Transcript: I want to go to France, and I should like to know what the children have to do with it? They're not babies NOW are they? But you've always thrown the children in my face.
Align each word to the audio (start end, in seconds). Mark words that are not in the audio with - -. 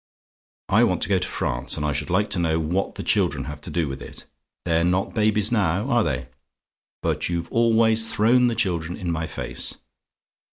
I 0.69 0.83
want 0.83 1.03
to 1.03 1.09
go 1.09 1.19
to 1.19 1.27
France, 1.27 1.77
and 1.77 1.85
I 1.85 1.93
should 1.93 2.09
like 2.09 2.31
to 2.31 2.39
know 2.39 2.59
what 2.59 2.95
the 2.95 3.03
children 3.03 3.43
have 3.43 3.61
to 3.61 3.69
do 3.69 3.87
with 3.87 4.01
it? 4.01 4.25
They're 4.65 4.83
not 4.83 5.13
babies 5.13 5.51
NOW 5.51 5.91
are 5.91 6.03
they? 6.03 6.29
But 7.03 7.29
you've 7.29 7.51
always 7.51 8.11
thrown 8.11 8.47
the 8.47 8.55
children 8.55 8.97
in 8.97 9.11
my 9.11 9.27
face. 9.27 9.75